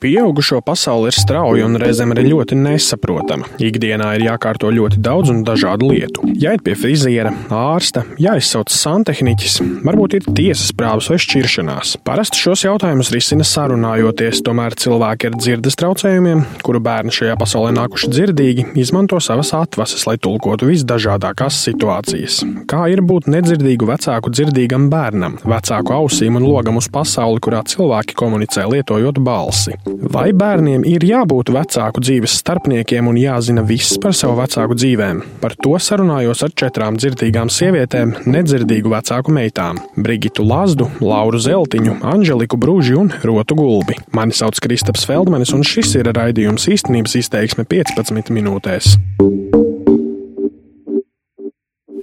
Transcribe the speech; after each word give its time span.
Pieaugušo 0.00 0.62
pasaule 0.64 1.10
ir 1.10 1.16
strauja 1.20 1.66
un 1.68 1.76
reizēm 1.76 2.14
arī 2.14 2.30
ļoti 2.30 2.56
nesaprotama. 2.56 3.44
Ikdienā 3.60 4.14
ir 4.16 4.22
jākārto 4.30 4.70
ļoti 4.72 4.96
daudz 5.04 5.28
un 5.28 5.42
dažādu 5.44 5.90
lietu. 5.90 6.24
Jāiet 6.40 6.62
pie 6.64 6.72
friziera, 6.72 7.28
ārsta, 7.52 8.06
jāizsauc 8.16 8.72
santehniķis, 8.72 9.58
varbūt 9.84 10.16
ir 10.16 10.28
tiesas 10.38 10.70
prāvas 10.72 11.10
vai 11.12 11.18
šķiršanās. 11.20 11.98
Parasti 12.08 12.40
šos 12.40 12.64
jautājumus 12.64 13.10
risina 13.12 13.44
sarunājoties, 13.44 14.40
tomēr 14.46 14.78
cilvēki 14.80 15.28
ar 15.28 15.36
dzirdes 15.36 15.76
traucējumiem, 15.82 16.46
kuru 16.64 16.80
bērni 16.88 17.12
šajā 17.18 17.36
pasaulē 17.42 17.74
nākuši 17.76 18.10
dzirdīgi, 18.14 18.66
izmanto 18.80 19.20
savas 19.20 19.52
atvases, 19.58 20.06
lai 20.08 20.16
tulkotu 20.16 20.70
visdažādākās 20.70 21.60
situācijas. 21.68 22.40
Kā 22.72 22.86
ir 22.88 23.04
būt 23.04 23.28
nedzirdīgu 23.36 23.92
vecāku 23.92 24.32
dzirdīgam 24.32 24.88
bērnam, 24.88 25.36
vecāku 25.44 25.98
ausīm 26.00 26.40
un 26.40 26.48
logam 26.48 26.80
uz 26.80 26.88
pasauli, 26.88 27.44
kurā 27.44 27.60
cilvēki 27.68 28.16
komunicē 28.16 28.64
lietojot 28.72 29.20
balsi? 29.20 29.76
Vai 29.98 30.30
bērniem 30.36 30.84
ir 30.86 31.02
jābūt 31.04 31.50
vecāku 31.54 32.02
dzīves 32.04 32.36
starpniekiem 32.40 33.08
un 33.10 33.18
jāzina 33.18 33.64
viss 33.66 33.98
par 34.02 34.14
savu 34.16 34.36
vecāku 34.38 34.76
dzīvēm? 34.78 35.22
Par 35.42 35.56
to 35.58 35.74
sarunājos 35.82 36.44
ar 36.46 36.54
četrām 36.62 36.98
dzirdīgām 37.00 37.50
sievietēm, 37.50 38.14
nedzirdīgu 38.30 38.92
vecāku 38.92 39.34
meitām- 39.34 39.80
Brigitu 40.04 40.46
Lazdu, 40.46 40.88
Lauru 41.00 41.38
Zeltiņu, 41.38 41.98
Anželiku 42.02 42.56
Brūži 42.60 42.96
un 42.98 43.12
Rotu 43.24 43.56
Gulbi. 43.58 43.98
Mani 44.12 44.32
sauc 44.32 44.60
Kristaps 44.60 45.04
Feldmanis, 45.04 45.52
un 45.52 45.62
šis 45.62 45.96
ir 45.96 46.12
raidījums 46.12 46.68
īstenības 46.70 47.16
izteiksme 47.22 47.64
15 47.64 48.30
minūtēs. 48.30 48.96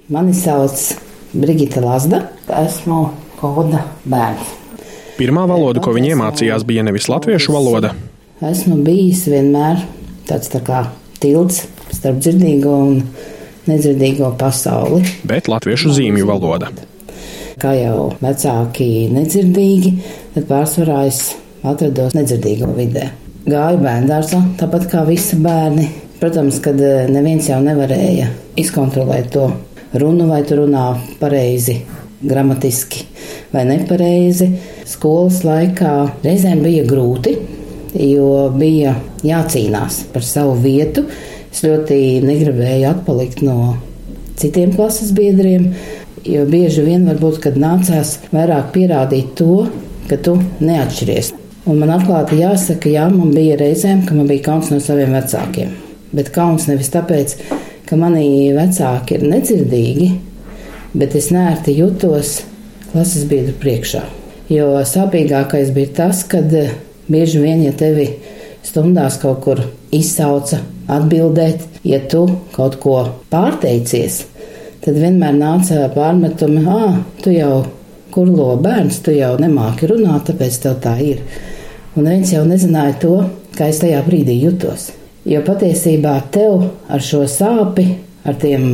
Mani 0.08 0.32
sauc 0.34 0.96
Brigita 1.34 1.80
Lazda, 1.80 2.28
esmu 2.48 3.10
koda 3.40 3.84
bērns. 4.08 4.67
Pirmā 5.18 5.48
valoda, 5.50 5.80
ko 5.82 5.90
viņa 5.96 6.12
iemācījās, 6.14 6.62
bija 6.62 6.84
nevis 6.86 7.08
latviešu 7.10 7.50
valoda. 7.50 7.88
Esmu 8.38 8.76
bijis 8.86 9.24
vienmēr 9.26 9.80
tāds 10.28 10.46
tā 10.52 10.60
kā 10.62 10.84
tilts 11.18 11.64
starp 11.90 12.20
dzirdīgo 12.22 12.74
un 12.84 13.00
nedzirdīgo 13.66 14.30
pasauli. 14.38 15.02
Bet 15.26 15.50
latviešu 15.50 15.90
zīmju 15.96 16.28
valoda. 16.28 16.70
Kā 17.58 17.72
jau 17.74 18.12
vecāki 18.22 19.08
nedzirdīgi, 19.10 19.92
tad 20.36 20.46
pārsvarā 20.52 21.00
es 21.10 21.32
atrados 21.66 22.14
nedzirdīgo 22.14 22.70
vidē. 22.78 23.08
Gāju 23.48 23.82
bērngārzā, 23.82 24.44
tāpat 24.62 24.86
kā 24.92 25.02
visi 25.08 25.40
bērni. 25.42 25.88
Protams, 26.22 26.62
kad 26.62 26.78
neviens 27.10 27.50
jau 27.50 27.58
nevarēja 27.66 28.30
izkontrolēt 28.62 29.34
to 29.34 29.50
runu, 29.98 30.30
vai 30.30 30.44
tu 30.46 30.62
runā 30.62 30.92
pareizi, 31.18 31.80
gramatiski 32.22 33.17
vai 33.52 33.64
nepareizi 33.68 34.50
skolas 34.88 35.42
laikā 35.46 35.92
reizēm 36.24 36.62
bija 36.64 36.84
grūti, 36.88 37.34
jo 37.98 38.48
bija 38.56 38.94
jācīnās 39.26 40.04
par 40.12 40.26
savu 40.26 40.56
vietu. 40.62 41.06
Es 41.48 41.64
ļoti 41.64 42.20
negribēju 42.26 42.90
atpalikt 42.90 43.40
no 43.46 43.76
citiem 44.38 44.74
klases 44.76 45.14
biedriem, 45.16 45.72
jo 46.28 46.44
bieži 46.48 46.84
vien 46.86 47.08
varbūt, 47.08 47.40
kad 47.46 47.58
nācās 47.58 48.18
vairāk 48.34 48.72
pierādīt 48.74 49.32
to, 49.40 49.64
ka 50.10 50.20
tu 50.22 50.36
neatšķiries. 50.60 51.32
Un 51.68 51.80
man 51.82 51.92
atklāti 51.92 52.38
jāsaka, 52.40 52.88
jā, 52.92 53.08
man 53.12 53.32
bija 53.34 53.58
reizēm, 53.60 54.04
ka 54.08 54.16
man 54.16 54.28
bija 54.30 54.46
kauns 54.46 54.70
no 54.72 54.78
saviem 54.80 55.12
vecākiem. 55.16 55.74
Bet 56.16 56.30
kauns 56.32 56.68
nevis 56.68 56.88
tāpēc, 56.94 57.34
ka 57.88 57.96
mani 58.00 58.52
vecāki 58.56 59.18
ir 59.18 59.26
nedzirdīgi, 59.28 60.08
bet 60.96 61.16
es 61.18 61.28
nērti 61.34 61.76
jutos 61.76 62.38
klases 62.92 63.26
biedru 63.28 63.54
priekšā. 63.60 64.02
Jo 64.52 64.70
sāpīgākais 64.88 65.72
bija 65.76 65.92
tas, 66.02 66.22
kad 66.28 66.52
eh, 66.56 66.72
bieži 67.08 67.42
vien, 67.42 67.62
ja 67.66 67.74
tevi 67.76 68.08
stundās 68.64 69.18
kaut 69.20 69.42
kur 69.44 69.62
izsauca 69.94 70.62
atbildēt, 70.88 71.66
ja 71.84 72.00
tu 72.08 72.24
kaut 72.54 72.78
ko 72.80 72.96
pārteicies, 73.32 74.22
tad 74.84 74.96
vienmēr 74.96 75.36
nāca 75.36 75.88
pārmetumi, 75.92 76.64
ah, 76.68 77.00
tu 77.22 77.32
jau 77.34 77.66
kurlo 78.14 78.54
bērns, 78.62 79.02
tu 79.04 79.12
jau 79.12 79.34
nemāki 79.40 79.88
runāt, 79.90 80.30
tāpēc 80.30 80.60
tev 80.64 80.78
tā 80.84 80.96
ir. 81.04 81.20
Un 81.96 82.08
viens 82.08 82.32
jau 82.32 82.44
nezināja 82.48 82.96
to, 83.02 83.14
kā 83.56 83.68
es 83.72 83.82
tajā 83.82 84.00
brīdī 84.06 84.38
jutos. 84.40 84.92
Jo 85.28 85.42
patiesībā 85.44 86.14
tev 86.32 86.64
ar 86.88 87.04
šo 87.04 87.24
sāpi, 87.28 87.84
ar 88.24 88.38
tiem 88.40 88.64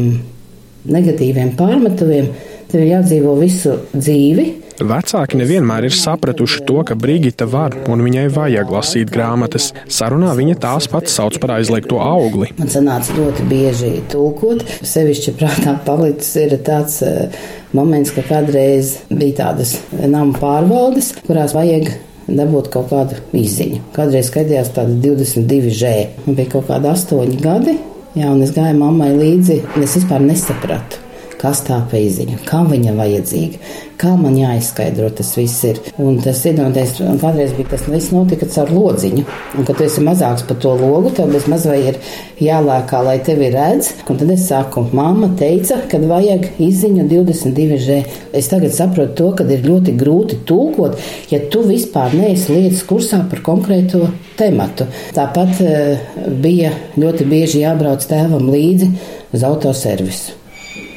negatīviem 0.85 1.55
pārmetumiem, 1.59 2.29
tev 2.75 2.85
jādzīvo 2.91 3.39
visu 3.41 3.79
dzīvi, 3.95 4.51
Vecāki 4.75 5.39
nevienmēr 5.39 5.85
ir 5.87 5.95
sapratuši 5.95 6.65
to, 6.67 6.81
ka 6.83 6.97
Brigita 6.99 7.47
var 7.47 7.77
un 7.87 8.01
viņai 8.03 8.25
vajag 8.35 8.73
lasīt 8.75 9.11
grāmatas. 9.15 9.69
Sarunā 9.87 10.33
viņa 10.35 10.57
tās 10.65 10.89
pats 10.91 11.15
sauc 11.15 11.37
par 11.39 11.53
aizliegto 11.61 12.01
augli. 12.03 12.49
Man 12.59 12.73
sanāca 12.73 13.15
ļoti 13.15 13.47
bieži 13.47 13.91
tulkot. 14.11 14.65
Sevišķi 14.83 15.37
prātā 15.39 15.77
palicis 15.87 16.33
ir 16.43 16.57
tāds 16.67 16.99
uh, 17.07 17.39
moments, 17.77 18.11
ka 18.17 18.27
kādreiz 18.27 18.97
bija 19.13 19.45
tādas 19.45 19.77
nama 19.95 20.35
pārvaldes, 20.43 21.13
kurās 21.23 21.55
vajag 21.55 21.93
dabūt 22.27 22.73
kaut 22.75 22.91
kādu 22.91 23.21
izziņu. 23.45 23.79
Kādreiz 23.95 24.33
skaitījās 24.33 24.75
tāda 24.75 24.99
22 25.07 25.71
žē. 25.71 25.95
Man 26.27 26.41
bija 26.41 26.57
kaut 26.57 26.67
kādi 26.73 26.91
8 26.91 27.39
gadi, 27.47 27.79
jā, 28.19 28.27
un 28.27 28.43
es 28.43 28.51
gāju 28.59 28.75
mammai 28.83 29.15
līdzi, 29.15 29.63
un 29.77 29.87
es 29.87 29.99
vispār 30.01 30.27
nesapratu 30.27 31.04
kas 31.45 31.61
tā 31.67 31.77
peiziņa, 31.91 32.39
kam 32.49 32.71
viņa 32.73 32.95
vajadzīga, 32.97 33.59
kā 34.01 34.15
man 34.17 34.37
jāizskaidro 34.39 35.11
tas 35.15 35.35
viss 35.37 35.65
ir. 35.69 35.81
Un 36.01 36.17
tas 36.25 36.41
iedomājieties, 36.49 37.03
kādreiz 37.21 37.53
bija 37.57 37.75
tas 37.75 37.85
viss 37.91 38.13
notika 38.15 38.49
caur 38.55 38.73
lodziņu, 38.73 39.25
un 39.59 39.69
kad 39.69 39.77
tu 39.79 39.85
esi 39.85 40.05
mazāks 40.05 40.47
par 40.49 40.59
to 40.63 40.73
logu, 40.81 41.13
tev 41.15 41.33
bez 41.35 41.45
mazvai 41.51 41.81
ir 41.91 41.99
jālēkā, 42.43 43.03
lai 43.05 43.19
tevi 43.27 43.51
redz. 43.53 43.93
Un 44.09 44.21
tad 44.21 44.33
es 44.33 44.47
saku, 44.49 44.87
mamma 44.97 45.29
teica, 45.39 45.83
ka 45.91 46.01
vajag 46.01 46.49
izziņu 46.65 47.05
22 47.11 47.81
žē. 47.85 47.99
Es 48.41 48.49
tagad 48.53 48.73
saprotu 48.77 49.17
to, 49.21 49.31
ka 49.39 49.49
ir 49.53 49.67
ļoti 49.69 49.97
grūti 50.01 50.41
tulkot, 50.49 50.97
ja 51.33 51.43
tu 51.53 51.65
vispār 51.69 52.17
neesi 52.17 52.55
lietas 52.55 52.85
kursā 52.89 53.21
par 53.31 53.45
konkrēto 53.45 54.07
tematu. 54.39 54.89
Tāpat 55.17 55.61
uh, 55.61 56.09
bija 56.41 56.73
ļoti 57.01 57.29
bieži 57.29 57.67
jābrauc 57.67 58.09
tēvam 58.09 58.49
līdzi 58.55 58.91
uz 59.35 59.45
autoservisu. 59.47 60.44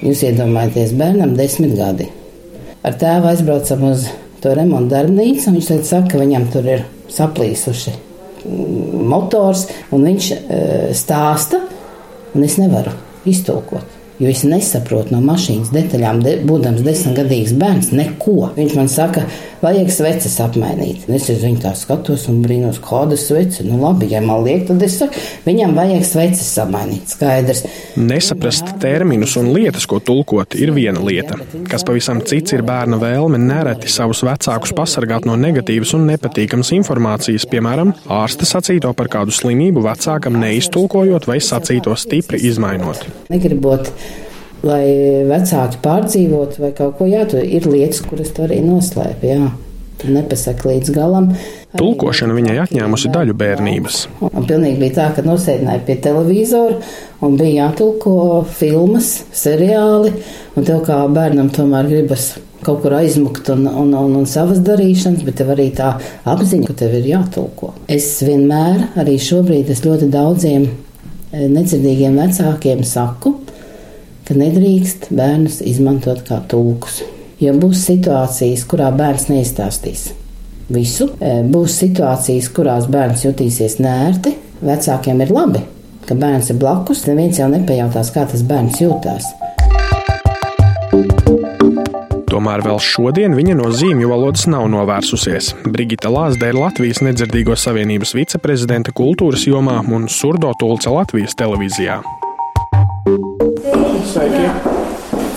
Jūs 0.04 0.24
iedomājaties, 0.28 0.94
bērnam 0.98 1.34
desmit 1.38 1.74
gadi. 1.78 2.10
Ar 2.86 2.98
tēvu 3.02 3.32
aizbraucam 3.32 3.88
uz 3.90 4.06
to 4.44 4.54
remontu 4.54 4.94
darbnīcu, 4.94 5.48
un 5.50 5.58
viņš 5.58 5.72
teica, 5.72 5.88
saka, 5.90 6.12
ka 6.14 6.22
viņam 6.22 6.52
tur 6.54 6.68
ir 6.70 6.84
saplīsuši 7.12 7.96
motors, 9.08 9.66
un 9.96 10.06
viņš 10.08 10.32
e, 10.32 10.38
stāsta, 10.98 11.62
un 12.36 12.46
es 12.46 12.58
nevaru 12.62 12.94
iztulkot. 13.28 13.96
Jo 14.18 14.32
es 14.32 14.42
nesaprotu 14.48 15.14
no 15.14 15.20
mašīnas 15.22 15.70
detaļām, 15.74 16.24
de, 16.26 16.38
būdams 16.48 16.82
desmitgadīgs 16.86 17.54
bērns, 17.58 17.92
neko. 17.94 18.52
Viņš 18.56 18.78
man 18.78 18.90
saka, 18.90 19.28
vajag 19.62 19.90
sveces 19.94 20.38
apmainīt. 20.44 21.06
Es 21.14 21.28
uz 21.32 21.42
viņu 21.44 21.62
tā 21.64 21.74
skatos 21.78 22.28
un 22.32 22.42
brīnos, 22.44 22.80
kāda 22.84 23.18
svece. 23.20 23.66
Nu, 23.68 23.80
labi, 23.82 24.10
ja 24.12 24.22
man 24.24 24.44
liek, 24.46 24.66
tad 24.70 24.84
es 24.86 24.98
saku, 25.02 25.22
viņam 25.46 25.76
vajag 25.78 26.06
sveces 26.08 26.52
apmainīt. 26.62 27.14
Skaidrs. 27.16 27.64
Nesaprast 27.98 28.76
terminus 28.84 29.38
un 29.40 29.52
lietas, 29.56 29.88
ko 29.90 30.00
tulkot, 30.04 30.58
ir 30.60 30.74
viena 30.76 31.02
lieta. 31.04 31.40
Kas 31.70 31.86
pavisam 31.88 32.22
cits 32.28 32.56
ir 32.56 32.66
bērna 32.68 33.00
vēlme 33.02 33.40
nereti 33.42 33.92
savus 33.92 34.24
vecākus 34.28 34.76
pasargāt 34.78 35.28
no 35.30 35.38
negatīvas 35.40 35.96
un 35.98 36.08
nepatīkamas 36.12 36.74
informācijas, 36.78 37.48
piemēram, 37.50 37.96
ārsta 38.20 38.48
sacīto 38.50 38.94
par 38.98 39.12
kādu 39.14 39.36
slimību 39.36 39.86
vecākam 39.88 40.40
neiztulkojot 40.44 41.28
vai 41.30 41.42
sacīto 41.44 41.96
stipri 41.98 42.42
izmainot. 42.50 43.06
Negribot 43.34 43.92
lai 44.66 44.86
vecāki 45.30 45.80
pārdzīvotu 45.84 46.64
vai 46.64 46.74
kaut 46.78 46.98
ko 47.00 47.08
jātu. 47.10 47.42
Ir 47.42 47.68
lietas, 47.70 48.02
kuras 48.06 48.34
tu 48.34 48.46
arī 48.48 48.62
noslēpi. 48.66 49.34
Jā. 49.34 49.54
Tu 49.98 50.12
nepasaki 50.14 50.68
līdz 50.70 50.92
galam. 50.94 51.32
Tulkošana 51.78 52.36
viņai 52.38 52.58
atņēmusi 52.68 53.10
daļu 53.14 53.34
bērnības. 53.38 54.02
Un 54.30 54.46
pilnīgi 54.46 54.78
bija 54.84 54.94
tā, 55.00 55.08
ka 55.16 55.24
nosēdināja 55.26 55.82
pie 55.88 55.96
televizora 56.06 56.78
un 57.26 57.38
bija 57.40 57.64
jātulko 57.64 58.44
filmas, 58.60 59.24
seriāli. 59.34 60.14
Un 60.54 60.68
tev 60.70 60.84
kā 60.86 61.00
bērnam 61.10 61.50
tomēr 61.54 61.90
gribas 61.90 62.36
kaut 62.66 62.82
kur 62.84 62.96
aizmukt 62.98 63.50
un, 63.54 63.66
un, 63.68 63.94
un, 63.94 64.16
un 64.22 64.30
savas 64.30 64.62
darīšanas, 64.66 65.26
bet 65.26 65.38
tev 65.42 65.54
arī 65.54 65.70
tā 65.78 65.94
apziņa, 66.28 66.70
ka 66.70 66.78
tev 66.82 66.96
ir 67.00 67.10
jātulko. 67.14 67.74
Es 67.90 68.10
vienmēr, 68.26 68.90
arī 69.02 69.18
šobrīd, 69.22 69.70
es 69.74 69.84
ļoti 69.86 70.10
daudziem 70.14 70.66
eh, 70.68 71.46
nedzirdīgiem 71.54 72.18
vecākiem 72.22 72.84
saku, 72.88 73.36
ka 74.28 74.36
nedrīkst 74.36 75.10
bērnus 75.16 75.62
izmantot 75.64 76.26
kā 76.28 76.42
tulkus. 76.52 77.02
Jo 77.40 77.54
būs 77.56 77.86
situācijas, 77.88 78.66
kurā 78.68 78.92
bērns 78.92 79.30
neizstāstīs 79.32 80.10
visu, 80.74 81.10
e, 81.22 81.42
būs 81.48 81.80
situācijas, 81.84 82.52
kurās 82.52 82.88
bērns 82.92 83.26
jutīsies 83.28 83.80
nērti. 83.84 84.36
Vecākiem 84.68 85.22
ir 85.24 85.32
labi, 85.32 85.62
ka 86.08 86.18
bērns 86.18 86.52
ir 86.52 86.60
blakus, 86.62 87.06
neviens 87.08 87.40
jau 87.40 87.50
nepajautās, 87.52 88.12
kā 88.12 88.26
tas 88.30 88.44
bērns 88.44 88.82
jūtās. 88.82 89.30
Tomēr 92.28 92.62
vēl 92.66 92.82
šodien 92.84 93.34
viņa 93.38 93.56
no 93.58 93.72
zīmju 93.74 94.10
valodas 94.12 94.46
nav 94.52 94.68
novērsusies. 94.70 95.54
Brigita 95.66 96.12
Lāsde 96.14 96.52
ir 96.52 96.60
Latvijas 96.60 97.02
Nedzirtīgo 97.06 97.56
savienības 97.58 98.14
viceprezidente 98.18 98.94
kultūras 98.98 99.48
jomā 99.48 99.80
un 99.88 100.06
surdo 100.12 100.54
tulce 100.60 100.94
Latvijas 100.94 101.38
televīzijā. 101.40 102.02
Sveiki! 104.18 104.46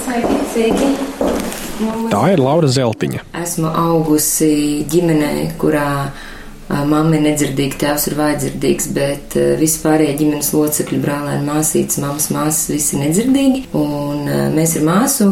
Sveiki! 0.05 0.37
Sveiki. 0.53 0.87
Tā 2.09 2.21
ir 2.33 2.41
Laura 2.41 2.69
Zeltiņa. 2.73 3.27
Esmu 3.37 3.69
augusi 3.77 4.87
ģimenē, 4.89 5.51
kurā 5.61 6.09
mamma 6.89 7.19
ir 7.19 7.27
nedzirdīga, 7.27 7.77
tēvs 7.83 8.09
ir 8.09 8.17
vājdzirdīgs, 8.17 8.87
bet 8.97 9.37
visi 9.61 9.83
pārējie 9.83 10.15
ģimenes 10.23 10.49
locekļi, 10.57 11.01
brālēni, 11.05 11.45
māsītes, 11.51 12.01
mammas, 12.01 12.31
māsas, 12.33 12.71
visi 12.73 12.97
ir 12.97 13.03
nedzirdīgi. 13.03 13.63
Un 13.77 14.25
mēs 14.57 14.79
ar 14.81 14.89
māsu 14.89 15.29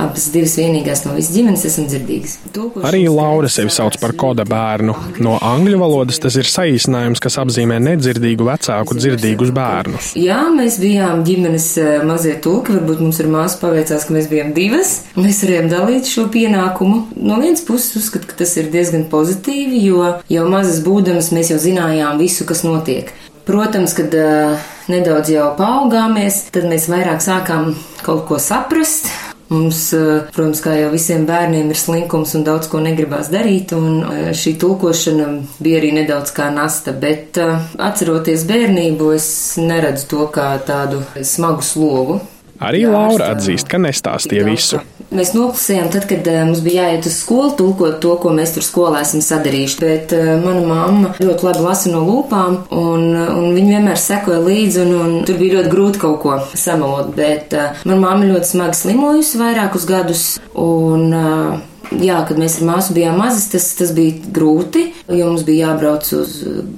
abas 0.00 0.28
divas 0.34 0.56
vienīgās 0.58 1.04
no 1.06 1.14
visas 1.16 1.34
ģimenes 1.36 1.64
esam 1.68 1.86
dzirdīgas. 1.90 2.36
Tūkošas 2.54 2.88
Arī 2.90 3.04
Laura 3.12 3.50
sevi 3.52 3.72
sauc 3.74 3.96
par 4.02 4.14
koda 4.18 4.46
bērnu. 4.48 4.94
No 5.24 5.36
angļu 5.44 5.80
valodas 5.80 6.20
tas 6.22 6.36
ir 6.40 6.48
saīsinājums, 6.48 7.22
kas 7.22 7.38
apzīmē 7.42 7.78
nedzirdīgu 7.84 8.46
vecāku 8.48 8.96
dzirdīgus 8.98 9.52
bērnus. 9.56 10.12
Jā, 10.20 10.40
mēs 10.54 10.80
bijām 10.82 11.24
ģimenes 11.26 11.70
mazie 12.08 12.36
tulki, 12.42 12.76
varbūt 12.78 13.04
mums 13.04 13.20
ar 13.22 13.30
māsu 13.32 13.60
paveicās, 13.62 14.06
ka 14.06 14.16
mēs 14.16 14.28
bijām 14.32 14.52
divas. 14.56 14.96
Mēs 15.18 15.42
varējām 15.44 15.70
dalīt 15.72 16.10
šo 16.10 16.26
pienākumu. 16.32 17.02
No 17.20 17.40
vienas 17.42 17.64
puses 17.66 17.96
uzskatu, 18.00 18.30
ka 18.30 18.42
tas 18.42 18.56
ir 18.60 18.70
diezgan 18.72 19.06
pozitīvi, 19.12 19.82
jo 19.86 20.14
jau 20.30 20.46
mazas 20.52 20.82
būdamas 20.86 21.32
mēs 21.36 21.54
jau 21.54 21.60
zinājām 21.62 22.20
visu, 22.20 22.46
kas 22.48 22.64
notiek. 22.66 23.12
Protams, 23.48 23.96
kad 23.96 24.12
uh, 24.14 24.68
nedaudz 24.92 25.32
jau 25.32 25.48
paaugāmies, 25.58 26.44
tad 26.54 26.68
mēs 26.70 26.86
vairāk 26.92 27.22
sākām 27.24 27.72
kaut 28.04 28.26
ko 28.28 28.38
saprast, 28.42 29.08
Mums, 29.50 29.78
eh, 29.92 30.28
protams, 30.30 30.60
kā 30.62 30.76
jau 30.78 30.90
visiem 30.92 31.24
bērniem, 31.26 31.72
ir 31.72 31.78
slinkums 31.78 32.36
un 32.38 32.44
daudz 32.46 32.68
ko 32.70 32.78
negribās 32.84 33.32
darīt, 33.32 33.72
un 33.74 34.04
eh, 34.06 34.28
šī 34.36 34.52
tulkošana 34.62 35.26
bija 35.58 35.80
arī 35.80 35.90
nedaudz 35.96 36.30
kā 36.36 36.46
nasta, 36.54 36.94
bet 36.94 37.40
eh, 37.42 37.56
atceroties 37.82 38.44
bērnību, 38.46 39.10
es 39.16 39.26
neredzu 39.58 40.06
to 40.12 40.28
kā 40.30 40.52
tādu 40.66 41.02
smagu 41.26 41.66
slogu. 41.66 42.20
Arī 42.62 42.84
Laura 42.86 43.32
atzīst, 43.34 43.66
ka 43.66 43.80
nestāstīja 43.82 44.46
visu. 44.46 44.78
Mēs 45.10 45.32
noklusējām 45.34 45.88
tad, 45.90 46.04
kad 46.10 46.28
mums 46.46 46.60
bija 46.62 46.84
jāiet 46.86 47.08
uz 47.10 47.16
skolu, 47.18 47.50
tulkot 47.58 47.96
to, 48.02 48.12
ko 48.22 48.30
mēs 48.36 48.54
tur 48.54 48.62
skolā 48.62 49.00
esam 49.02 49.22
sadarījuši. 49.26 49.78
Bet 49.82 50.14
uh, 50.14 50.36
mana 50.44 50.62
mamma 50.66 51.14
ļoti 51.18 51.48
labi 51.48 51.64
lasa 51.64 51.90
no 51.90 52.04
lūpām, 52.06 52.60
un, 52.70 53.08
un 53.18 53.48
viņa 53.56 53.74
vienmēr 53.74 53.98
sekoja 53.98 54.38
līdzi, 54.44 54.84
un, 54.84 54.92
un 55.00 55.16
tur 55.26 55.40
bija 55.40 55.58
ļoti 55.58 55.72
grūti 55.72 56.02
kaut 56.04 56.20
ko 56.22 56.36
samalot. 56.54 57.10
Bet 57.16 57.56
uh, 57.58 57.82
mana 57.82 58.04
mamma 58.04 58.30
ļoti 58.30 58.52
smagi 58.52 58.78
slimojusi 58.84 59.42
vairākus 59.42 59.88
gadus, 59.90 60.30
un 60.54 61.10
uh, 61.10 61.58
Jā, 61.90 62.20
kad 62.22 62.38
mēs 62.38 62.60
ar 62.60 62.68
māsu 62.68 62.94
bijām 62.94 63.16
mazas, 63.18 63.48
tas, 63.50 63.64
tas 63.74 63.90
bija 63.96 64.30
grūti, 64.30 64.84
jo 65.10 65.26
mums 65.26 65.42
bija 65.46 65.72
jābrauc 65.72 66.06
uz 66.14 66.36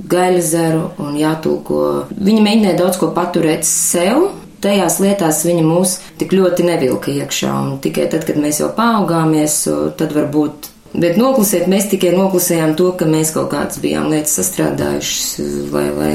gaļazeru 0.08 0.86
un 1.04 1.18
jātulko. 1.20 1.80
Viņa 2.16 2.44
mēģināja 2.46 2.78
daudz 2.78 2.96
ko 3.00 3.10
paturēt 3.12 3.68
sev, 3.68 4.30
tajās 4.62 4.98
lietās 5.02 5.42
viņa 5.46 5.64
mūs 5.66 5.96
tik 6.20 6.34
ļoti 6.36 6.66
nevilka 6.68 7.12
iekšā. 7.12 7.54
Un 7.62 7.80
tikai 7.84 8.08
tad, 8.12 8.26
kad 8.28 8.38
mēs 8.40 8.62
jau 8.62 8.70
paaugāmies, 8.76 9.62
tad 10.00 10.14
varbūt. 10.16 10.70
Bet 10.92 11.16
noklusēt, 11.16 11.70
mēs 11.72 11.88
tikai 11.88 12.12
noklusējām 12.16 12.76
to, 12.76 12.90
ka 13.00 13.08
mēs 13.08 13.32
kaut 13.32 13.50
kādas 13.54 13.80
bijām 13.80 14.10
lietas 14.12 14.36
sastrādājušas, 14.36 15.70
lai, 15.72 15.88
lai 15.96 16.14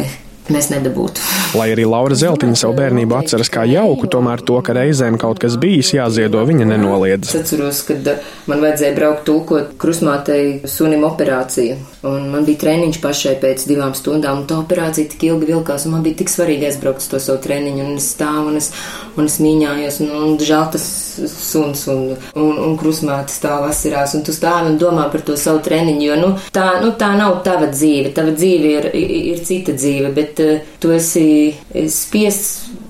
mēs 0.53 0.69
nedabūtu. 0.73 1.23
Lai 1.57 1.69
arī 1.73 1.85
Laura 1.87 2.17
Zeltiņa 2.17 2.59
savu 2.59 2.77
bērnību 2.77 3.17
atceras 3.17 3.51
kā 3.53 3.63
jauku, 3.69 4.09
tomēr 4.11 4.43
to, 4.45 4.59
ka 4.65 4.75
reizēm 4.77 5.19
kaut 5.21 5.41
kas 5.43 5.57
bijis 5.61 5.93
jāziedo, 5.95 6.43
viņa 6.47 6.67
nenoliedz. 6.69 7.31
Es 7.31 7.41
atceros, 7.41 7.81
kad 7.87 8.07
uh, 8.11 8.29
man 8.51 8.63
vajadzēja 8.63 8.95
braukt 8.97 9.25
tulkot 9.27 9.75
krusmātei 9.81 10.67
sunim 10.69 11.05
operāciju, 11.07 11.77
un 12.07 12.29
man 12.33 12.47
bija 12.47 12.63
treniņš 12.65 13.01
pašai 13.03 13.35
pēc 13.41 13.67
divām 13.69 13.95
stundām, 13.97 14.43
un 14.43 14.49
tā 14.49 14.59
operācija 14.61 15.13
tik 15.13 15.27
ilgi 15.31 15.51
vilkās, 15.53 15.87
un 15.87 15.97
man 15.97 16.05
bija 16.05 16.21
tik 16.21 16.33
svarīgi 16.33 16.71
aizbraukt 16.71 17.03
uz 17.03 17.11
to 17.11 17.21
savu 17.23 17.43
treniņu, 17.47 17.85
un 17.85 17.99
es 18.01 18.11
stāvu, 18.15 18.51
un 18.51 18.61
es, 18.61 18.71
un 19.17 19.29
es 19.29 19.39
mīņājos, 19.43 20.01
un, 20.05 20.15
un 20.21 20.41
žēl 20.41 20.71
tas 20.75 20.87
suns, 21.31 21.85
un, 21.91 22.15
un, 22.35 22.57
un 22.67 22.77
krusmāte 22.79 23.33
stāv 23.33 23.67
asirās, 23.69 24.15
un 24.17 24.25
tu 24.27 24.35
stāvi 24.35 24.73
un 24.73 24.79
domā 24.81 25.07
par 25.13 25.25
to 25.27 25.37
savu 25.39 25.61
treniņu, 25.65 26.03
jo, 26.07 26.17
nu, 26.21 26.33
tā, 26.53 26.67
nu, 26.83 26.93
tā 26.99 27.13
nav 27.17 27.41
tava 27.47 27.71
dzīve, 27.73 28.13
tava 28.17 28.33
dzīve 28.35 28.73
ir, 28.77 28.91
ir 29.33 29.45
cita 29.47 29.75
dzīve, 29.77 30.11
bet 30.15 30.43
uh, 30.43 30.75
tu 30.81 30.93
esi 30.95 31.27
spiests 31.91 32.85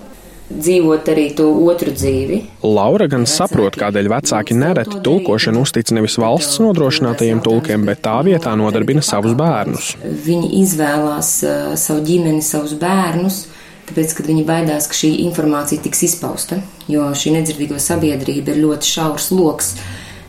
dzīvot 0.48 1.10
arī 1.12 1.26
to 1.36 1.48
otru 1.68 1.92
dzīvi. 1.92 2.40
Laura 2.64 3.08
gan 3.12 3.26
saprot, 3.28 3.76
kādēļ 3.80 4.10
vecāki 4.14 4.56
nereti 4.58 5.02
tulkošanu 5.04 5.64
uztic 5.66 5.92
nevis 5.96 6.18
valsts 6.22 6.62
nodrošinātajiem 6.64 7.44
tulkiem, 7.44 7.84
bet 7.88 8.04
tā 8.06 8.16
vietā 8.28 8.56
nodarbina 8.60 9.04
savus 9.04 9.36
bērnus. 9.38 9.96
Viņi 10.28 10.54
izvēlās 10.64 11.34
uh, 11.44 11.76
savu 11.80 12.06
ģimeni, 12.08 12.44
savus 12.46 12.78
bērnus. 12.80 13.46
Tāpēc, 13.88 14.18
kad 14.18 14.28
viņi 14.28 14.44
baidās, 14.48 14.90
ka 14.90 14.98
šī 14.98 15.14
informācija 15.24 15.80
tiks 15.86 16.04
izpausta, 16.10 16.60
jo 16.92 17.06
šī 17.16 17.38
nedzirdīgo 17.38 17.80
sabiedrība 17.80 18.52
ir 18.52 18.62
ļoti 18.66 18.90
šaurs 18.90 19.30
lokus. 19.32 19.72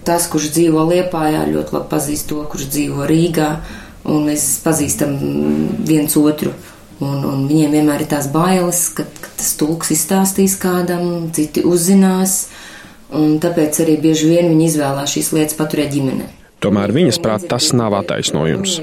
Tas, 0.06 0.28
kurš 0.31 0.52
dzīvo 0.55 0.84
Liepājā, 0.88 1.43
ļoti 1.50 1.75
labi 1.75 1.90
pazīst 1.90 2.28
to, 2.31 2.38
kurš 2.49 2.69
dzīvo 2.70 3.08
Rīgā, 3.10 3.49
un 4.08 4.28
mēs 4.31 4.46
pazīstam 4.64 5.16
viens 5.88 6.14
otru. 6.20 6.55
Un, 6.99 7.19
un 7.22 7.44
viņiem 7.46 7.75
vienmēr 7.76 8.02
ir 8.02 8.10
tās 8.10 8.26
bailes, 8.31 8.88
ka, 8.94 9.05
ka 9.22 9.31
tas 9.38 9.52
tulks 9.58 9.93
izstāstīs 9.94 10.56
kādam, 10.58 11.28
citi 11.34 11.62
uzzinās, 11.66 12.49
un 13.14 13.37
tāpēc 13.43 13.82
arī 13.84 13.99
bieži 14.02 14.32
vien 14.32 14.50
viņi 14.50 14.66
izvēlās 14.72 15.14
šīs 15.14 15.31
lietas 15.37 15.58
paturēt 15.58 15.93
ģimenē. 15.94 16.26
Tomēr 16.62 16.94
viņas 16.94 17.20
prāt 17.22 17.46
tas 17.50 17.70
nav 17.76 17.94
attaisnojums. 18.00 18.81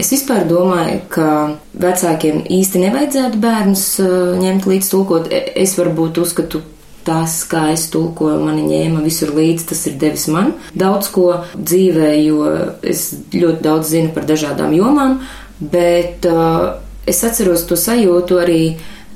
Es 0.00 0.08
vispār 0.14 0.46
domāju, 0.48 1.00
ka 1.12 1.30
vecākiem 1.76 2.44
īsti 2.48 2.80
nevajadzētu 2.86 3.40
bērnus 3.42 3.86
uh, 4.00 4.12
ņemt 4.40 4.68
līdz 4.70 4.86
tulkot. 4.88 5.26
E, 5.28 5.42
es 5.60 5.74
varbūt 5.76 6.22
uzskatu, 6.22 6.62
tas, 7.04 7.34
kā 7.48 7.66
es 7.74 7.84
tulkoju, 7.92 8.38
mani 8.44 8.64
ņēma 8.64 9.02
visur 9.04 9.34
līdzi, 9.36 9.66
tas 9.72 9.82
ir 9.90 9.98
devis 10.00 10.26
man 10.32 10.54
daudz 10.76 11.10
ko 11.12 11.26
dzīvē, 11.56 12.14
jo 12.22 12.46
es 12.80 13.10
ļoti 13.34 13.64
daudz 13.64 13.92
zinu 13.92 14.14
par 14.16 14.28
dažādām 14.28 14.72
jomām, 14.76 15.18
bet 15.60 16.28
uh, 16.28 16.80
es 17.08 17.20
atceros 17.26 17.66
to 17.68 17.76
sajūtu 17.80 18.40
arī, 18.40 18.64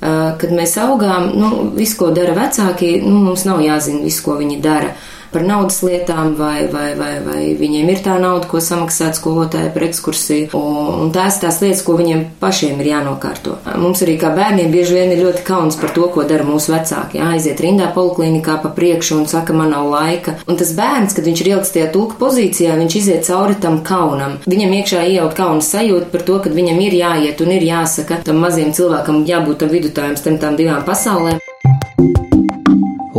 kad 0.05 0.51
mēs 0.53 0.75
augām, 0.83 1.31
nu, 1.39 1.51
visu, 1.79 1.97
ko 2.03 2.11
dara 2.13 2.35
vecāki, 2.37 2.99
nu, 3.01 3.23
mums 3.25 3.47
nav 3.49 3.63
jāzina 3.65 4.03
visu, 4.05 4.25
ko 4.27 4.35
viņi 4.37 4.59
dara 4.65 4.91
par 5.35 5.45
naudas 5.47 5.81
lietām, 5.85 6.35
vai, 6.39 6.67
vai, 6.73 6.93
vai, 6.99 7.13
vai 7.25 7.43
viņiem 7.59 7.91
ir 7.93 8.03
tā 8.05 8.17
nauda, 8.23 8.47
ko 8.51 8.63
samaksāt 8.63 9.19
skolotāji 9.19 9.73
par 9.75 9.87
ekskursiju. 9.89 10.51
Un, 10.59 10.91
un 11.07 11.13
tās 11.15 11.41
tās 11.43 11.61
lietas, 11.63 11.83
ko 11.87 11.97
viņiem 11.99 12.25
pašiem 12.41 12.81
ir 12.83 12.93
jānokārto. 12.93 13.59
Mums 13.81 14.05
arī 14.07 14.17
kā 14.21 14.31
bērniem 14.37 14.73
bieži 14.73 14.99
vien 14.99 15.15
ir 15.15 15.25
ļoti 15.25 15.45
kauns 15.47 15.79
par 15.81 15.95
to, 15.97 16.07
ko 16.15 16.27
dara 16.29 16.47
mūsu 16.47 16.75
vecāki. 16.75 17.19
Jā, 17.21 17.33
aiziet 17.35 17.63
rindā 17.65 17.91
poliklinikā 17.95 18.59
pa 18.63 18.73
priekšu 18.75 19.21
un 19.21 19.29
saka, 19.31 19.57
man 19.57 19.75
nav 19.75 19.89
laika. 19.91 20.39
Un 20.49 20.61
tas 20.61 20.75
bērns, 20.77 21.17
kad 21.17 21.27
viņš 21.29 21.45
ir 21.45 21.53
ilgs 21.55 21.75
tajā 21.75 21.91
tulka 21.95 22.19
pozīcijā, 22.21 22.77
viņš 22.81 22.99
iziet 23.01 23.29
cauri 23.29 23.59
tam 23.61 23.81
kaunam. 23.87 24.39
Viņam 24.51 24.77
iekšā 24.81 25.05
iejaut 25.11 25.37
kauna 25.39 25.65
sajūta 25.65 26.13
par 26.15 26.27
to, 26.29 26.39
ka 26.45 26.55
viņam 26.55 26.83
ir 26.87 26.99
jāiet 27.01 27.43
un 27.45 27.57
ir 27.57 27.67
jāsaka 27.71 28.23
tam 28.27 28.43
maziem 28.45 28.75
cilvēkam 28.77 29.25
jābūt 29.29 29.65
tam 29.65 29.75
vidutājiem 29.75 30.21
starp 30.21 30.41
tām 30.45 30.61
divām 30.61 30.87
pasaulēm. 30.87 31.43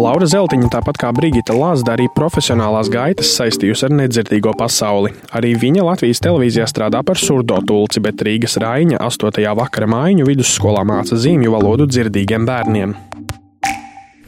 Laura 0.05 0.27
Zeltiņa, 0.29 0.67
tāpat 0.69 0.99
kā 1.01 1.09
Brigita 1.17 1.55
Lāsda, 1.57 1.95
arī 1.95 2.05
profesionālās 2.13 2.91
gaitas 2.93 3.31
saistījusi 3.39 3.87
ar 3.87 3.93
nedzirdīgo 3.97 4.51
pasauli. 4.59 5.15
Arī 5.33 5.55
viņa 5.57 5.85
Latvijas 5.87 6.21
televīzijā 6.21 6.67
strādā 6.69 7.01
par 7.07 7.17
surdo 7.17 7.57
tulci, 7.65 8.03
bet 8.05 8.21
Rīgas 8.21 8.59
Raiņa 8.61 8.99
8. 9.01 9.39
vakara 9.57 9.87
mājiņu 9.89 10.27
vidusskolā 10.29 10.83
māca 10.85 11.17
zīmju 11.17 11.55
valodu 11.55 11.87
dzirdīgiem 11.89 12.45
bērniem. 12.45 12.93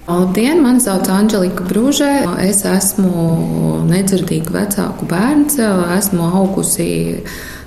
Labdien, 0.07 0.63
mani 0.65 0.81
sauc 0.81 1.11
Anģelika 1.13 1.67
Brūžē. 1.69 2.09
Es 2.41 2.63
esmu 2.65 3.83
nedzirdīga 3.91 4.55
vecāku 4.57 5.05
bērns, 5.11 5.59
esmu 5.99 6.31
augusi 6.41 6.87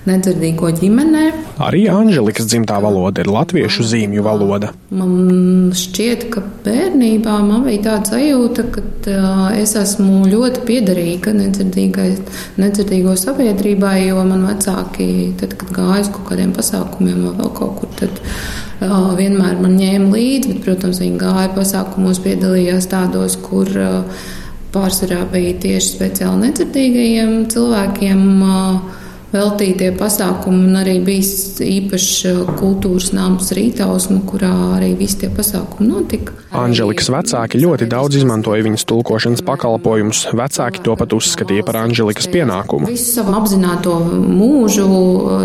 nedzirdīgo 0.09 0.71
ģimenē. 0.78 1.25
Arī 1.61 1.85
Anželikas 1.92 2.49
dzimtā 2.49 2.78
valoda 2.80 3.21
ir 3.21 3.30
latviešu 3.30 3.85
zīmju 3.90 4.25
valoda. 4.25 4.73
Man 4.97 5.73
šķiet, 5.76 6.26
ka 6.33 6.42
bērnībā 6.64 7.37
man 7.45 7.66
bija 7.66 7.83
tāda 7.90 8.14
sajūta, 8.14 8.64
ka 8.73 8.85
uh, 9.12 9.45
es 9.61 9.75
esmu 9.78 10.25
ļoti 10.30 10.64
piederīga 10.69 11.35
nedzirdīgo 11.37 13.16
sabiedrībai, 13.21 13.97
jo 14.09 14.25
man 14.28 14.47
vecāki, 14.49 15.11
tad, 15.40 15.54
kad 15.61 15.73
gāju 15.76 16.07
uz 16.07 16.12
kaut 16.14 16.30
kādiem 16.33 16.54
pasākumiem 16.57 17.26
vai 17.26 17.35
vēl 17.42 17.52
kaut 17.61 17.76
kur, 17.83 17.92
tad 18.00 18.23
uh, 18.25 19.12
vienmēr 19.19 19.61
man 19.61 19.76
ņēma 19.76 20.12
līdzi, 20.16 20.54
bet, 20.54 20.62
protams, 20.64 21.02
viņi 21.04 21.21
gāja 21.21 21.50
pasākumos, 21.59 22.23
piedalījās 22.25 22.88
tādos, 22.90 23.37
kur 23.45 23.69
uh, 23.76 24.25
pārsvarā 24.73 25.26
bija 25.28 25.59
tieši 25.66 25.92
speciāli 25.99 26.47
nedzirdīgajiem 26.47 27.37
cilvēkiem. 27.52 28.26
Uh, 28.40 28.99
veltītie 29.30 29.92
pasākumi, 29.99 30.64
un 30.66 30.78
arī 30.80 30.99
bijis 31.04 31.60
īpašs 31.62 32.56
kultūras 32.58 33.12
nams 33.14 33.52
Rītausma, 33.56 34.20
kurā 34.26 34.52
arī 34.76 34.92
visi 34.99 35.22
tie 35.22 35.30
pasākumi 35.34 35.88
notika. 35.90 36.34
Anželikas 36.50 37.06
vecāki 37.14 37.60
ļoti 37.62 37.87
daudz 37.90 38.16
izmantoja 38.18 38.64
viņas 38.66 38.82
tulkošanas 38.90 39.44
pakalpojumus. 39.46 40.25
Vecāki 40.34 40.82
to 40.82 40.96
pat 40.99 41.14
uzskatīja 41.14 41.62
par 41.66 41.78
Anželikas 41.84 42.26
pienākumu. 42.32 42.90
Visu 42.90 43.20
savu 43.20 43.37
apzināto 43.38 44.00
mūžu 44.10 44.88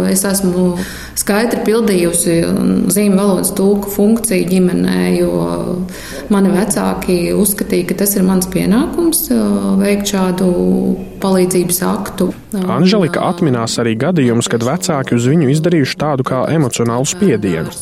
es 0.10 0.26
esmu 0.26 0.72
skaidri 1.14 1.62
pildījusi 1.68 2.40
zīmju 2.90 3.20
valodas 3.20 3.54
tulku 3.54 3.94
funkciju 3.94 4.50
ģimenē, 4.50 4.98
jo 5.20 5.36
mani 6.34 6.56
vecāki 6.58 7.20
uzskatīja, 7.38 7.92
ka 7.92 8.02
tas 8.02 8.18
ir 8.18 8.26
mans 8.26 8.50
pienākums 8.50 9.28
veikt 9.82 10.10
šādu 10.10 10.50
palīdzības 11.26 11.80
aktu. 11.90 12.30
Anželika 12.72 13.26
atminās 13.30 13.80
arī 13.82 13.96
gadījumus, 14.00 14.50
kad 14.52 14.66
vecāki 14.66 15.18
uz 15.18 15.26
viņu 15.30 15.50
izdarījuši 15.56 15.98
tādu 16.02 16.28
kā 16.28 16.44
emocionālu 16.54 17.08
spiedienu. 17.10 17.74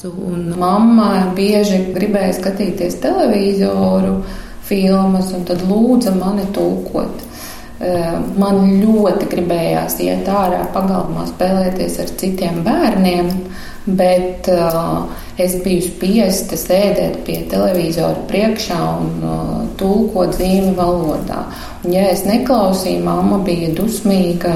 Mamma 0.59 1.09
bieži 1.35 1.81
gribēja 1.95 2.37
skatīties 2.39 3.01
televizoru, 3.03 4.21
filmas, 4.67 5.33
un 5.35 5.45
tad 5.49 5.65
lūdza 5.67 6.15
mani 6.15 6.47
tulkot. 6.55 7.27
Man 8.39 8.61
ļoti 8.79 9.27
gribējās 9.31 9.97
iet 10.05 10.27
ārā, 10.31 10.61
pagalmā 10.75 11.25
spēlēties 11.29 11.97
ar 11.99 12.11
citiem 12.21 12.61
bērniem, 12.63 13.31
bet 13.99 14.47
es 15.43 15.57
biju 15.65 15.83
spiesta 15.89 16.55
sēdēt 16.59 17.17
pie 17.27 17.41
televizora 17.51 18.21
priekšā 18.29 18.77
un 19.01 19.73
tulkot 19.79 20.37
zīmju 20.37 20.71
valodā. 20.77 21.41
Un, 21.83 21.91
ja 21.97 22.05
es 22.13 22.23
neklausīju, 22.29 23.03
mamma 23.03 23.41
bija 23.43 23.73
dusmīga 23.75 24.53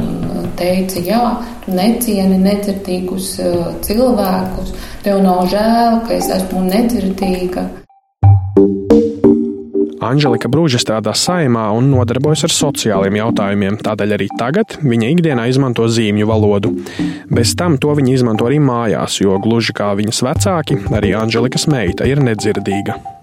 un 0.00 0.50
teica, 0.58 1.04
jā, 1.06 1.22
tu 1.64 1.76
necieni 1.78 2.40
nedzirdīgus 2.42 3.30
cilvēkus, 3.86 4.74
tev 5.06 5.22
nav 5.22 5.46
žēl, 5.54 6.02
ka 6.08 6.18
es 6.18 6.30
esmu 6.40 6.66
nedzirdīga. 6.66 7.68
Anželika 10.04 10.50
Brūža 10.52 10.80
strādā 10.82 11.14
saimā 11.16 11.68
un 11.76 11.88
nodarbojas 11.92 12.44
ar 12.48 12.52
sociāliem 12.54 13.18
jautājumiem, 13.20 13.78
tādēļ 13.84 14.14
arī 14.18 14.28
tagad 14.38 14.78
viņa 14.84 15.10
ikdienā 15.14 15.48
izmanto 15.48 15.88
zīmju 15.88 16.28
valodu. 16.28 16.74
Bez 17.32 17.56
tam 17.58 17.78
to 17.80 17.94
viņa 17.96 18.18
izmanto 18.18 18.48
arī 18.50 18.60
mājās, 18.60 19.20
jo 19.22 19.40
gluži 19.40 19.76
kā 19.76 19.94
viņas 19.98 20.24
vecāki, 20.28 20.80
arī 20.94 21.16
Anželikas 21.18 21.68
meita 21.72 22.08
ir 22.10 22.22
nedzirdīga. 22.24 23.13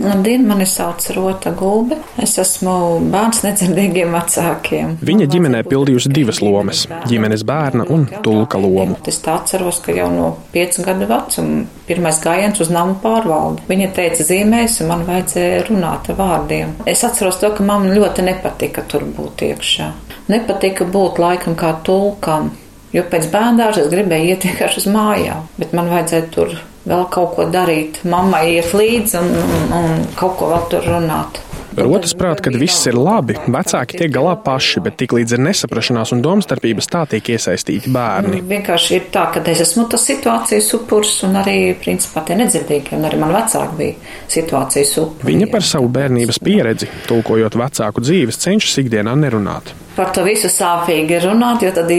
Labdien, 0.00 0.46
mani 0.48 0.64
sauc 0.66 1.04
Rota 1.12 1.50
Gulbe. 1.52 1.98
Es 2.22 2.38
esmu 2.40 2.72
bērns 3.12 3.42
nedzirdīgiem 3.44 4.14
vecākiem. 4.16 4.94
Viņa 5.04 5.26
ģimenē 5.34 5.60
pildījusi 5.68 6.12
divas 6.16 6.40
lomas- 6.40 6.86
ģimenes 7.10 7.44
bērna 7.44 7.84
un 7.84 8.06
tulka 8.24 8.58
lomu. 8.58 8.96
Es 9.06 9.20
tā 9.20 9.36
atceros, 9.36 9.82
ka 9.84 9.92
jau 9.92 10.08
no 10.10 10.36
piecu 10.54 10.84
gadu 10.86 11.06
vecuma 11.06 11.66
pirmais 11.86 12.20
gājiens 12.24 12.60
uz 12.60 12.70
namu 12.70 12.96
pārvaldi. 13.02 13.60
Viņa 13.68 13.92
teica 13.92 14.24
zīmēs, 14.24 14.80
un 14.80 14.88
man 14.88 15.04
vajadzēja 15.04 15.68
runāt 15.68 16.08
ar 16.08 16.16
vārdiem. 16.16 16.68
Es 16.86 17.04
atceros 17.04 17.38
to, 17.38 17.50
ka 17.50 17.62
man 17.62 17.90
ļoti 17.90 18.24
nepatika 18.24 18.82
tur 18.88 19.00
būt 19.00 19.36
iekšā. 19.50 19.92
Nepatika 20.28 20.84
būt 20.84 21.18
laikam 21.18 21.54
kā 21.54 21.74
tulkam. 21.84 22.52
Jo 22.94 23.04
pēc 23.10 23.28
bērnās 23.30 23.78
es 23.78 23.90
gribēju 23.92 24.32
iet 24.32 24.48
vienkārši 24.48 24.82
uz 24.82 24.88
mājām, 24.90 25.46
bet 25.60 25.76
man 25.76 25.92
vajadzēja 25.92 26.30
tur 26.34 26.56
vēl 26.90 27.04
kaut 27.12 27.36
ko 27.36 27.46
darīt, 27.52 28.00
mammai 28.08 28.56
iet 28.56 28.72
līdzi 28.74 29.20
un, 29.20 29.30
un, 29.38 29.70
un 29.76 30.02
kaut 30.18 30.38
ko 30.40 30.50
vēl 30.50 30.66
tur 30.72 30.90
runāt. 30.90 31.42
Rotas 31.78 32.16
prāt, 32.18 32.40
kad 32.42 32.56
viss 32.58 32.82
ir 32.90 32.96
labi, 32.98 33.36
vecāki 33.46 34.00
tiek 34.00 34.10
galā 34.10 34.32
paši, 34.42 34.80
bet 34.82 34.96
tiklīdz 34.98 35.36
ir 35.36 35.42
nesaprašanās 35.44 36.10
un 36.16 36.22
domstarpības, 36.24 36.88
tā 36.90 37.04
tiek 37.12 37.30
iesaistīti 37.36 37.92
bērni. 37.94 38.40
Vienkārši 38.50 38.96
ir 38.96 39.06
tā, 39.14 39.28
ka 39.30 39.42
es 39.52 39.62
esmu 39.62 39.86
tas 39.92 40.02
situācijas 40.10 40.72
upurs 40.80 41.12
un 41.28 41.38
arī, 41.38 41.56
principā, 41.78 42.24
tie 42.26 42.34
nedzirdīgi, 42.40 42.96
un 42.98 43.06
arī 43.06 43.20
man 43.22 43.36
vecāki 43.36 43.78
bija 43.78 44.16
situācijas 44.34 44.96
upuri. 45.04 45.30
Viņa 45.30 45.50
par 45.54 45.68
savu 45.68 45.92
bērnības 45.94 46.42
pieredzi, 46.42 46.90
tulkojot 47.06 47.60
vecāku 47.62 48.02
dzīves, 48.02 48.42
cenšas 48.42 48.82
ikdienā 48.82 49.14
nerunāt. 49.22 49.70
Par 50.00 50.14
to 50.16 50.22
visu 50.24 50.48
sāpīgi 50.48 51.18
runāt, 51.26 51.60
jo 51.60 51.70
tad 51.76 51.90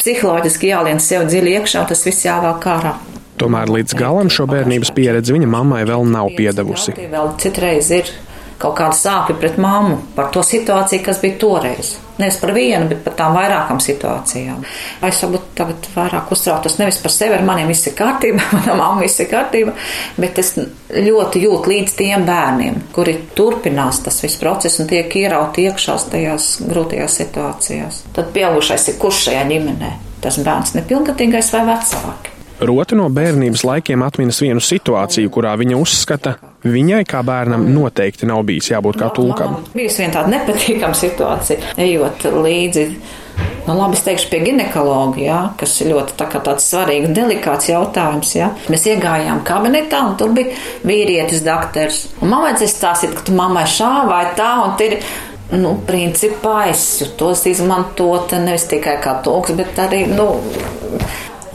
psiholoģiski 0.00 0.72
jālien 0.72 0.98
sev 0.98 1.28
dziļi 1.28 1.52
iekšā, 1.60 1.84
tas 1.86 2.02
viss 2.02 2.26
jāvāk 2.26 2.64
ārā. 2.66 2.96
Tomēr 3.38 3.70
līdz 3.70 3.94
galam 3.94 4.30
šo 4.32 4.48
bērnības 4.50 4.90
pieredzi 4.96 5.36
viņa 5.36 5.46
mammai 5.52 5.84
vēl 5.86 6.02
nav 6.10 6.32
piedevusi. 6.34 6.96
Vēl 7.12 7.30
citreiz 7.38 7.92
ir 7.94 8.10
kaut 8.58 8.76
kāda 8.78 8.96
sāpja 8.98 9.36
pret 9.38 9.58
mammu 9.60 9.96
par 10.16 10.32
to 10.34 10.42
situāciju, 10.44 11.02
kas 11.06 11.20
bija 11.22 11.38
toreiz. 11.40 11.94
Nevis 12.18 12.40
par 12.42 12.50
vienu, 12.50 12.88
bet 12.90 13.04
par 13.04 13.14
tām 13.14 13.36
vairākām 13.36 13.78
situācijām. 13.82 14.64
Es 15.06 15.20
varbūt 15.22 15.44
tagad 15.58 15.84
vairāk 15.94 16.32
uztraucos 16.34 16.74
nevis 16.80 16.98
par 16.98 17.14
sevi, 17.14 17.36
ar 17.36 17.44
maniem 17.46 17.70
viss 17.70 17.86
ir 17.86 17.94
kārtībā, 17.98 18.48
manā 18.56 18.74
mamma 18.74 19.04
viss 19.04 19.22
ir 19.22 19.30
kārtībā, 19.30 19.74
bet 20.18 20.40
es 20.42 20.56
ļoti 20.58 21.44
jūtu 21.44 21.72
līdz 21.74 21.94
tiem 22.00 22.26
bērniem, 22.26 22.80
kuri 22.96 23.14
turpinās 23.38 24.02
tas 24.06 24.18
viss 24.24 24.40
process 24.42 24.82
un 24.82 24.90
tiek 24.90 25.14
ierauti 25.22 25.68
iekšās 25.68 26.08
tajās 26.10 26.50
grūtajās 26.66 27.20
situācijās. 27.22 28.02
Tad 28.18 28.34
pieaugušais 28.34 28.90
ir 28.90 28.98
kurš 28.98 29.28
šajā 29.28 29.46
ģimenē? 29.52 29.94
Tas 30.18 30.40
bērns 30.42 30.74
nepilngadīgais 30.74 31.54
vai 31.54 31.62
vecāki? 31.70 32.34
Rota 32.58 32.96
no 32.98 33.06
bērnības 33.14 33.62
laikiem 33.62 34.02
atminas 34.02 34.40
vienu 34.42 34.58
situāciju, 34.58 35.30
kurā 35.30 35.52
viņa 35.60 35.78
uzskata, 35.78 36.32
viņai 36.72 37.04
kā 37.08 37.22
bērnam 37.26 37.68
noteikti 37.74 38.28
nav 38.28 38.44
bijis 38.48 38.72
jābūt 38.72 38.98
kā 39.00 39.10
tulkam. 39.14 39.60
Bija 39.74 39.94
viena 39.96 40.18
tāda 40.18 40.34
nepatīkama 40.36 40.98
situācija, 40.98 41.74
ejot 41.80 42.28
līdzi. 42.38 42.86
Nu, 43.68 43.74
labi, 43.76 43.98
es 43.98 44.02
teikšu, 44.06 44.30
pie 44.32 44.38
ginekologa, 44.46 45.20
ja, 45.20 45.38
kas 45.60 45.74
ir 45.82 45.90
ļoti 45.92 46.14
tā 46.18 46.26
tāds 46.32 46.64
svarīgs, 46.70 47.12
delikāts 47.14 47.68
jautājums. 47.68 48.32
Ja. 48.34 48.48
Mēs 48.72 48.86
iegājām 48.88 49.42
kabinetā, 49.46 50.00
un 50.08 50.16
tur 50.18 50.32
bija 50.34 50.56
vīrietis, 50.88 51.44
doktors. 51.44 52.06
Man 52.22 52.46
vajadzēja 52.46 52.72
stāstīt, 52.72 53.12
ka 53.18 53.26
tu 53.28 53.36
mammai 53.36 53.66
šā 53.68 53.92
vai 54.08 54.22
tā, 54.38 54.48
un 54.64 54.74
tur 54.80 54.96
ir 54.96 55.04
nu, 55.60 55.76
principā 55.88 56.70
es 56.72 56.82
tos 57.20 57.44
izmantotu 57.48 58.40
nevis 58.40 58.66
tikai 58.72 58.98
kā 59.04 59.18
tulks, 59.24 59.52
bet 59.60 59.78
arī, 59.84 60.06
nu, 60.16 60.30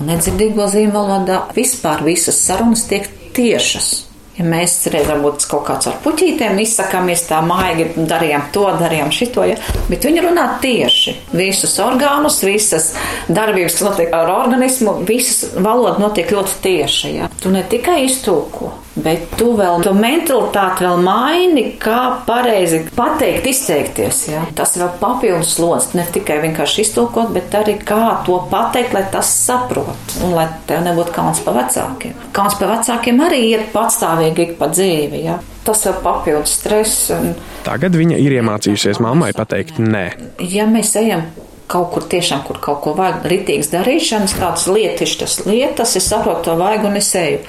nedzirdīgo 0.05 0.70
zīmju 0.70 0.93
valodā 0.93 1.43
vispār 1.58 2.05
visas 2.05 2.39
sarunas 2.46 2.88
tiek 2.89 3.10
tiešas. 3.34 4.12
Ja 4.34 4.46
mēs 4.50 4.80
reizēm 4.90 5.22
būtu 5.22 5.46
kaut 5.52 5.68
kāds 5.68 5.88
ar 5.92 6.00
puķītēm 6.02 6.58
izsakāmies 6.63 7.28
tā 7.30 7.38
maigi, 7.46 7.92
darījām 8.10 8.48
to, 8.56 8.66
darījām 8.80 9.12
šito, 9.13 9.44
ja? 9.46 9.60
bet 9.92 10.08
viņi 10.08 10.24
runā 10.25 10.48
tieši. 10.63 11.13
Visus 11.38 11.75
orgānus, 11.84 12.40
visas 12.42 12.94
darbības, 13.30 13.78
kas 13.78 13.86
notiek 13.86 14.16
ar 14.18 14.32
organismu, 14.34 14.96
visas 15.06 15.54
valoda 15.54 16.02
notiek 16.02 16.34
ļoti 16.34 16.58
tieši. 16.66 17.13
Ja? 17.20 17.30
Tu 17.44 17.54
ne 17.54 17.62
tikai 17.70 18.00
iztulko, 18.08 18.74
Bet 18.94 19.32
tu 19.40 19.56
vēl 19.58 19.82
to 19.82 19.90
mentalitāti 19.98 20.86
vēl 20.86 21.00
maini, 21.02 21.64
kā 21.82 22.20
pareizi 22.28 22.84
pateikt, 22.94 23.48
izteikties. 23.50 24.20
Ja? 24.30 24.44
Tas 24.54 24.76
ir 24.76 24.84
vēl 24.84 24.92
papildus 25.00 25.56
slodzi. 25.58 25.96
Ne 25.98 26.06
tikai 26.14 26.38
vienkārši 26.44 26.86
iztulkot, 26.86 27.32
bet 27.34 27.56
arī 27.58 27.80
kā 27.82 28.20
to 28.28 28.38
pateikt, 28.52 28.94
lai 28.94 29.06
tas 29.14 29.32
saprot. 29.34 30.18
Un 30.22 30.36
lai 30.38 30.46
tev 30.70 30.84
nebūtu 30.86 31.16
kauns 31.16 31.42
pa 31.42 31.56
vecākiem. 31.58 32.14
Kauns 32.38 32.60
pa 32.60 32.70
vecākiem 32.70 33.24
arī 33.26 33.42
iet 33.48 33.72
patstāvīgi 33.74 34.52
pa 34.60 34.70
dzīvi. 34.70 35.24
Ja? 35.26 35.40
Tas 35.66 35.82
vēl 35.88 35.98
papildus 36.06 36.54
stress. 36.60 37.08
Un... 37.16 37.34
Tagad 37.66 37.98
viņa 37.98 38.20
ir 38.22 38.38
iemācījusies 38.38 39.02
mammai 39.02 39.32
pateikt 39.34 39.82
nē. 39.82 40.06
Ja 40.54 40.68
mēs 40.70 40.94
ejam 41.02 41.26
kaut 41.74 41.90
kur 41.96 42.06
tiešām, 42.06 42.44
kur 42.46 42.60
kaut 42.62 42.84
ko 42.84 42.94
vajag, 42.94 43.24
rītīgas 43.32 43.72
darīšanas, 43.74 44.36
tādas 44.38 44.68
lietišķas 44.70 45.40
lietas, 45.48 45.96
es 45.98 46.06
saprotu 46.12 46.52
to 46.52 46.58
vajag 46.60 46.86
un 46.92 47.00
es 47.00 47.10
eju. 47.18 47.40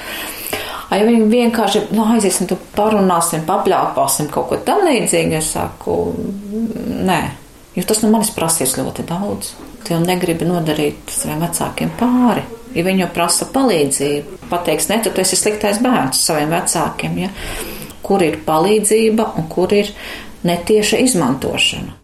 Vai 0.90 1.00
viņi 1.06 1.28
vienkārši 1.30 1.86
nu, 1.96 2.04
aiziesim, 2.14 2.48
tu 2.50 2.58
parunāsim, 2.76 3.44
papļāpāsim 3.48 4.28
kaut 4.32 4.50
ko 4.50 4.58
tam 4.66 4.84
līdzīgu? 4.86 5.38
Es 5.38 5.52
saku, 5.56 5.96
nē, 7.08 7.20
jo 7.76 7.86
tas 7.88 8.02
no 8.04 8.12
manis 8.12 8.32
prasīs 8.34 8.76
ļoti 8.78 9.06
daudz. 9.08 9.54
Tu 9.84 9.92
jau 9.92 10.00
negribi 10.00 10.48
nodarīt 10.48 11.12
saviem 11.12 11.42
vecākiem 11.44 11.92
pāri. 12.00 12.44
Ja 12.74 12.84
viņi 12.86 13.04
jau 13.04 13.10
prasa 13.14 13.48
palīdzību, 13.54 14.38
pateiks, 14.50 14.88
ne, 14.90 15.00
tad 15.04 15.14
tu 15.14 15.22
esi 15.22 15.38
sliktais 15.38 15.80
bērns 15.84 16.24
saviem 16.26 16.54
vecākiem. 16.54 17.18
Ja? 17.24 17.32
Kur 18.04 18.24
ir 18.24 18.40
palīdzība 18.46 19.32
un 19.38 19.48
kur 19.52 19.72
ir 19.76 19.92
netieša 20.44 21.00
izmantošana? 21.04 22.03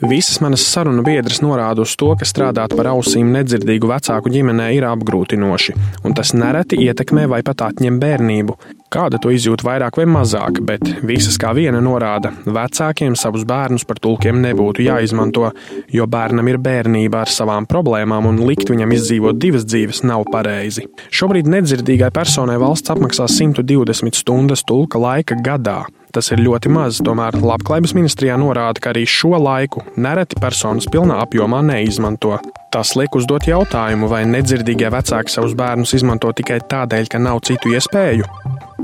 Visas 0.00 0.42
manas 0.44 0.60
sarunu 0.60 1.00
biedras 1.00 1.38
norāda 1.40 1.80
uz 1.80 1.94
to, 1.96 2.10
ka 2.20 2.26
strādāt 2.28 2.74
par 2.76 2.90
ausīm 2.90 3.30
nedzirdīgu 3.32 3.88
vecāku 3.88 4.28
ģimenē 4.34 4.66
ir 4.76 4.84
apgrūtinoši, 4.84 5.72
un 6.04 6.16
tas 6.16 6.34
nereti 6.36 6.76
ietekmē 6.84 7.24
vai 7.32 7.40
pat 7.46 7.64
atņem 7.70 7.96
bērnību. 8.02 8.58
Kāda 8.92 9.16
to 9.22 9.32
izjūt 9.32 9.64
vairāk 9.64 9.96
vai 9.96 10.04
mazāk, 10.10 10.60
bet 10.68 10.84
visas 11.08 11.40
kā 11.40 11.54
viena 11.56 11.80
norāda, 11.80 12.34
vecākiem 12.44 13.16
savus 13.16 13.46
bērnus 13.48 13.88
par 13.88 13.98
tulkiem 14.04 14.42
nebūtu 14.44 14.84
jāizmanto, 14.84 15.48
jo 15.88 16.06
bērnam 16.06 16.52
ir 16.52 16.60
bērnība 16.60 17.24
ar 17.24 17.32
savām 17.32 17.64
problēmām 17.66 18.28
un 18.28 18.44
likt 18.44 18.68
viņam 18.70 18.92
izdzīvot 18.98 19.40
divas 19.40 19.64
dzīves 19.64 20.04
nav 20.04 20.28
pareizi. 20.28 20.84
Šobrīd 21.08 21.48
nedzirdīgai 21.48 22.12
personai 22.12 22.60
valsts 22.60 22.92
apmaksā 22.92 23.30
120 23.32 24.20
stundas 24.20 24.64
tulka 24.68 25.00
laika 25.00 25.40
gadā. 25.40 25.86
Tas 26.16 26.32
ir 26.32 26.40
ļoti 26.40 26.70
maz, 26.72 27.00
tomēr 27.04 27.36
Labklājības 27.42 27.92
ministrijā 27.96 28.38
norāda, 28.40 28.80
ka 28.80 28.92
arī 28.94 29.04
šo 29.08 29.36
laiku 29.36 29.84
nereti 30.00 30.38
personas 30.40 30.88
pilnā 30.88 31.18
apjomā 31.24 31.60
neizmanto. 31.66 32.38
Tas 32.72 32.94
liek 32.96 33.16
uzdot 33.18 33.48
jautājumu, 33.48 34.08
vai 34.12 34.24
nedzirdīgie 34.28 34.90
vecāki 34.92 35.32
savus 35.32 35.56
bērnus 35.58 35.94
izmanto 35.98 36.32
tikai 36.36 36.62
tādēļ, 36.72 37.12
ka 37.12 37.20
nav 37.20 37.44
citu 37.48 37.74
iespēju. 37.76 38.28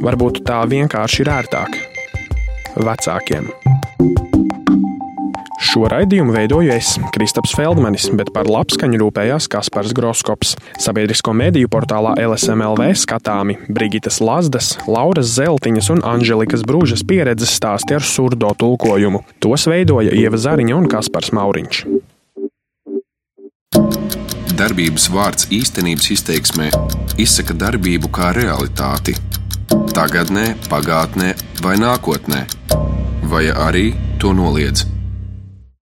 Varbūt 0.05 0.45
tā 0.49 0.63
vienkārši 0.69 1.25
ir 1.25 1.33
ērtāk. 1.39 1.81
Vecākiem. 2.77 3.53
Šo 5.73 5.87
raidījumu 5.89 6.35
veidoju 6.35 6.69
es, 6.75 6.99
Kristaps 7.15 7.55
Feldmanis, 7.57 8.11
bet 8.13 8.29
par 8.35 8.45
labskaņu 8.45 8.99
rūpējās 9.01 9.47
Kaspars 9.49 9.95
Groskops. 9.97 10.51
Sabiedrisko 10.77 11.33
mediju 11.33 11.71
portālā 11.73 12.13
LSMLV 12.21 12.91
skatāmi 13.01 13.57
Brigitas 13.73 14.21
Lazdas, 14.21 14.75
Lauras 14.85 15.33
Zeltiņas 15.33 15.89
un 15.95 16.05
Anželikas 16.05 16.67
Brūžas 16.69 17.07
pieredzes 17.09 17.57
stāsti 17.57 17.97
ar 17.97 18.05
surdo 18.05 18.53
tulkojumu. 18.61 19.23
Tos 19.41 19.65
veidoja 19.73 20.13
Ieva 20.13 20.37
Zariņa 20.37 20.77
un 20.77 20.91
Kaspars 20.93 21.33
Mauriņš. 21.33 21.83
Darbības 24.61 25.09
vārds 25.17 25.49
īstenības 25.57 26.13
izteiksmē 26.19 26.69
izsaka 27.17 27.57
darbību 27.57 28.13
kā 28.13 28.35
realitāti. 28.37 29.17
Tagatnē, 29.97 30.51
pagātnē 30.69 31.33
vai 31.65 31.79
nākotnē, 31.81 32.45
vai 33.33 33.47
arī 33.49 33.95
to 34.21 34.37
noliedz. 34.37 34.93